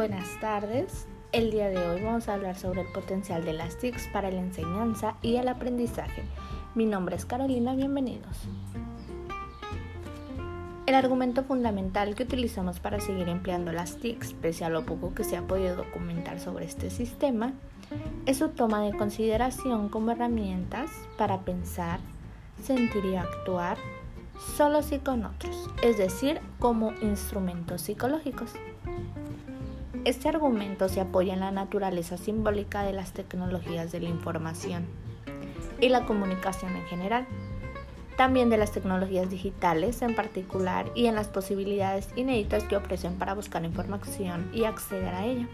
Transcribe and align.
Buenas 0.00 0.40
tardes. 0.40 1.06
El 1.30 1.50
día 1.50 1.68
de 1.68 1.76
hoy 1.76 2.02
vamos 2.02 2.26
a 2.26 2.32
hablar 2.32 2.56
sobre 2.56 2.80
el 2.80 2.86
potencial 2.86 3.44
de 3.44 3.52
las 3.52 3.76
TICs 3.76 4.08
para 4.08 4.30
la 4.30 4.40
enseñanza 4.40 5.16
y 5.20 5.36
el 5.36 5.46
aprendizaje. 5.46 6.22
Mi 6.74 6.86
nombre 6.86 7.16
es 7.16 7.26
Carolina, 7.26 7.74
bienvenidos. 7.74 8.34
El 10.86 10.94
argumento 10.94 11.44
fundamental 11.44 12.14
que 12.14 12.22
utilizamos 12.22 12.80
para 12.80 12.98
seguir 12.98 13.28
empleando 13.28 13.72
las 13.72 13.98
TICs, 13.98 14.32
pese 14.32 14.64
a 14.64 14.70
lo 14.70 14.86
poco 14.86 15.12
que 15.12 15.22
se 15.22 15.36
ha 15.36 15.42
podido 15.42 15.76
documentar 15.76 16.40
sobre 16.40 16.64
este 16.64 16.88
sistema, 16.88 17.52
es 18.24 18.38
su 18.38 18.48
toma 18.48 18.80
de 18.80 18.96
consideración 18.96 19.90
como 19.90 20.12
herramientas 20.12 20.90
para 21.18 21.40
pensar, 21.40 22.00
sentir 22.64 23.04
y 23.04 23.16
actuar 23.16 23.76
solos 24.56 24.92
y 24.92 24.98
con 24.98 25.26
otros, 25.26 25.68
es 25.82 25.98
decir, 25.98 26.40
como 26.58 26.94
instrumentos 27.02 27.82
psicológicos. 27.82 28.54
Este 30.06 30.30
argumento 30.30 30.88
se 30.88 31.02
apoya 31.02 31.34
en 31.34 31.40
la 31.40 31.50
naturaleza 31.50 32.16
simbólica 32.16 32.84
de 32.84 32.94
las 32.94 33.12
tecnologías 33.12 33.92
de 33.92 34.00
la 34.00 34.08
información 34.08 34.86
y 35.78 35.90
la 35.90 36.06
comunicación 36.06 36.74
en 36.74 36.84
general, 36.86 37.26
también 38.16 38.48
de 38.48 38.56
las 38.56 38.72
tecnologías 38.72 39.28
digitales 39.28 40.00
en 40.00 40.14
particular 40.14 40.90
y 40.94 41.06
en 41.06 41.16
las 41.16 41.28
posibilidades 41.28 42.08
inéditas 42.16 42.64
que 42.64 42.76
ofrecen 42.76 43.18
para 43.18 43.34
buscar 43.34 43.62
información 43.62 44.50
y 44.54 44.64
acceder 44.64 45.14
a 45.14 45.26
ella, 45.26 45.46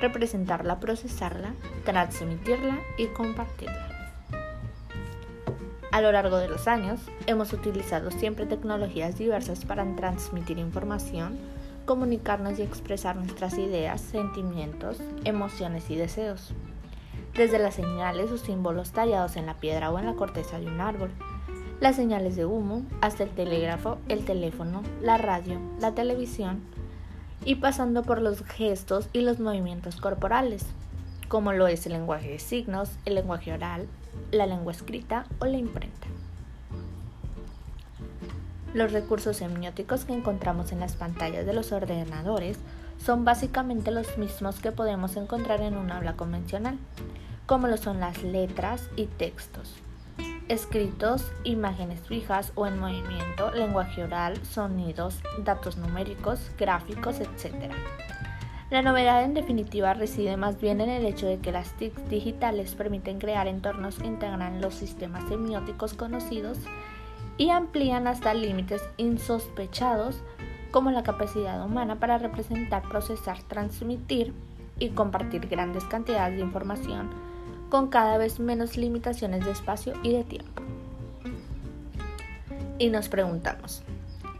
representarla, 0.00 0.80
procesarla, 0.80 1.52
transmitirla 1.84 2.78
y 2.96 3.08
compartirla. 3.08 3.88
A 5.92 6.00
lo 6.00 6.10
largo 6.10 6.38
de 6.38 6.48
los 6.48 6.68
años, 6.68 7.00
hemos 7.26 7.52
utilizado 7.52 8.10
siempre 8.10 8.46
tecnologías 8.46 9.18
diversas 9.18 9.66
para 9.66 9.84
transmitir 9.94 10.58
información, 10.58 11.38
comunicarnos 11.84 12.58
y 12.58 12.62
expresar 12.62 13.16
nuestras 13.16 13.58
ideas, 13.58 14.00
sentimientos, 14.00 14.98
emociones 15.24 15.90
y 15.90 15.96
deseos. 15.96 16.52
Desde 17.34 17.58
las 17.58 17.74
señales 17.74 18.30
o 18.30 18.38
símbolos 18.38 18.92
tallados 18.92 19.36
en 19.36 19.46
la 19.46 19.54
piedra 19.54 19.90
o 19.90 19.98
en 19.98 20.06
la 20.06 20.14
corteza 20.14 20.58
de 20.58 20.66
un 20.66 20.80
árbol, 20.80 21.10
las 21.80 21.96
señales 21.96 22.36
de 22.36 22.46
humo, 22.46 22.84
hasta 23.00 23.24
el 23.24 23.30
telégrafo, 23.30 23.98
el 24.08 24.24
teléfono, 24.24 24.82
la 25.00 25.18
radio, 25.18 25.58
la 25.80 25.94
televisión, 25.94 26.62
y 27.44 27.56
pasando 27.56 28.02
por 28.02 28.22
los 28.22 28.44
gestos 28.44 29.08
y 29.12 29.22
los 29.22 29.40
movimientos 29.40 29.96
corporales, 29.96 30.64
como 31.28 31.52
lo 31.52 31.66
es 31.66 31.86
el 31.86 31.94
lenguaje 31.94 32.30
de 32.30 32.38
signos, 32.38 32.90
el 33.04 33.16
lenguaje 33.16 33.52
oral, 33.52 33.88
la 34.30 34.46
lengua 34.46 34.72
escrita 34.72 35.24
o 35.40 35.46
la 35.46 35.56
imprenta. 35.56 36.06
Los 38.74 38.92
recursos 38.92 39.36
semióticos 39.36 40.06
que 40.06 40.14
encontramos 40.14 40.72
en 40.72 40.80
las 40.80 40.94
pantallas 40.94 41.44
de 41.44 41.52
los 41.52 41.72
ordenadores 41.72 42.58
son 42.96 43.24
básicamente 43.24 43.90
los 43.90 44.16
mismos 44.16 44.60
que 44.60 44.72
podemos 44.72 45.16
encontrar 45.16 45.60
en 45.60 45.76
un 45.76 45.90
aula 45.90 46.14
convencional, 46.14 46.78
como 47.44 47.66
lo 47.66 47.76
son 47.76 48.00
las 48.00 48.22
letras 48.22 48.88
y 48.96 49.06
textos, 49.06 49.74
escritos, 50.48 51.30
imágenes 51.44 52.00
fijas 52.00 52.52
o 52.54 52.66
en 52.66 52.78
movimiento, 52.78 53.50
lenguaje 53.50 54.04
oral, 54.04 54.42
sonidos, 54.46 55.20
datos 55.44 55.76
numéricos, 55.76 56.50
gráficos, 56.58 57.20
etc. 57.20 57.70
La 58.70 58.80
novedad 58.80 59.22
en 59.22 59.34
definitiva 59.34 59.92
reside 59.92 60.38
más 60.38 60.58
bien 60.58 60.80
en 60.80 60.88
el 60.88 61.04
hecho 61.04 61.26
de 61.26 61.40
que 61.40 61.52
las 61.52 61.76
TICs 61.76 62.08
digitales 62.08 62.74
permiten 62.74 63.18
crear 63.18 63.48
entornos 63.48 63.96
que 63.96 64.06
integran 64.06 64.62
los 64.62 64.74
sistemas 64.74 65.28
semióticos 65.28 65.92
conocidos 65.92 66.58
y 67.36 67.50
amplían 67.50 68.06
hasta 68.06 68.34
límites 68.34 68.82
insospechados 68.96 70.22
como 70.70 70.90
la 70.90 71.02
capacidad 71.02 71.64
humana 71.64 71.96
para 71.96 72.18
representar, 72.18 72.82
procesar, 72.88 73.42
transmitir 73.42 74.32
y 74.78 74.90
compartir 74.90 75.46
grandes 75.48 75.84
cantidades 75.84 76.36
de 76.36 76.42
información 76.42 77.10
con 77.68 77.88
cada 77.88 78.18
vez 78.18 78.40
menos 78.40 78.76
limitaciones 78.76 79.44
de 79.44 79.52
espacio 79.52 79.94
y 80.02 80.12
de 80.12 80.24
tiempo. 80.24 80.62
Y 82.78 82.90
nos 82.90 83.08
preguntamos, 83.08 83.82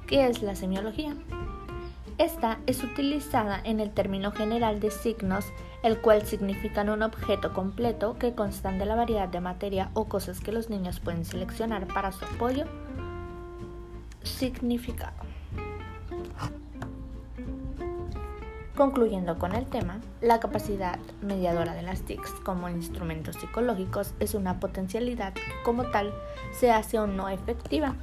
¿qué 0.07 0.27
es 0.27 0.43
la 0.43 0.55
semiología? 0.55 1.15
Esta 2.19 2.59
es 2.67 2.85
utilizada 2.85 3.61
en 3.65 3.81
el 3.81 3.91
término 3.91 4.33
general 4.33 4.81
de 4.81 4.91
signos, 4.91 5.47
el 5.83 5.99
cual 5.99 6.23
significan 6.27 6.91
un 6.91 7.03
objeto 7.03 7.53
completo 7.53 8.17
que 8.19 8.35
constan 8.35 8.79
de 8.79 8.87
la 8.87 8.95
variedad 8.95 9.29
de 9.29 9.41
materia 9.41 9.91
o 9.95 10.05
cosas 10.05 10.41
que 10.41 10.53
los 10.53 10.71
niños 10.71 11.01
pueden 11.01 11.25
seleccionar 11.25 11.87
para 11.87 12.13
su 12.13 12.25
apoyo 12.25 12.65
significado. 14.23 15.17
Concluyendo 18.77 19.39
con 19.39 19.55
el 19.55 19.67
tema, 19.67 20.01
la 20.21 20.41
capacidad 20.41 20.99
mediadora 21.21 21.75
de 21.75 21.83
las 21.83 22.03
TICs 22.03 22.31
como 22.43 22.69
instrumentos 22.69 23.37
psicológicos 23.37 24.15
es 24.19 24.35
una 24.35 24.61
potencialidad 24.61 25.35
que 25.35 25.43
como 25.65 25.85
tal 25.91 26.13
se 26.53 26.71
hace 26.71 26.99
o 26.99 27.07
no 27.07 27.29
efectiva 27.29 27.97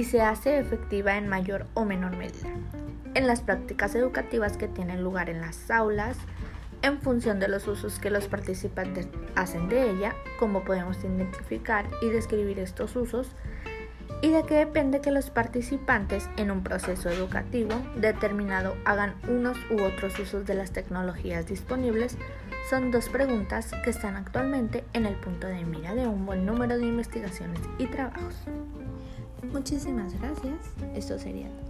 y 0.00 0.04
se 0.04 0.22
hace 0.22 0.58
efectiva 0.58 1.18
en 1.18 1.28
mayor 1.28 1.66
o 1.74 1.84
menor 1.84 2.16
medida 2.16 2.48
en 3.12 3.26
las 3.26 3.42
prácticas 3.42 3.94
educativas 3.94 4.56
que 4.56 4.66
tienen 4.66 5.04
lugar 5.04 5.28
en 5.28 5.42
las 5.42 5.70
aulas, 5.70 6.16
en 6.80 7.02
función 7.02 7.38
de 7.38 7.48
los 7.48 7.68
usos 7.68 7.98
que 7.98 8.08
los 8.08 8.26
participantes 8.26 9.08
hacen 9.34 9.68
de 9.68 9.90
ella, 9.90 10.14
cómo 10.38 10.64
podemos 10.64 10.96
identificar 11.04 11.84
y 12.00 12.08
describir 12.08 12.58
estos 12.60 12.96
usos, 12.96 13.32
y 14.22 14.30
de 14.30 14.42
qué 14.44 14.54
depende 14.54 15.02
que 15.02 15.10
los 15.10 15.28
participantes 15.28 16.30
en 16.38 16.50
un 16.50 16.62
proceso 16.62 17.10
educativo 17.10 17.74
determinado 17.96 18.76
hagan 18.86 19.16
unos 19.28 19.58
u 19.70 19.82
otros 19.82 20.18
usos 20.18 20.46
de 20.46 20.54
las 20.54 20.70
tecnologías 20.70 21.46
disponibles, 21.46 22.16
son 22.70 22.90
dos 22.90 23.10
preguntas 23.10 23.70
que 23.84 23.90
están 23.90 24.16
actualmente 24.16 24.82
en 24.94 25.04
el 25.04 25.16
punto 25.16 25.46
de 25.46 25.62
mira 25.66 25.94
de 25.94 26.06
un 26.06 26.24
buen 26.24 26.46
número 26.46 26.78
de 26.78 26.86
investigaciones 26.86 27.60
y 27.76 27.84
trabajos. 27.86 28.46
Muchísimas 29.52 30.18
gracias. 30.20 30.58
Esto 30.94 31.18
sería 31.18 31.48
todo. 31.48 31.69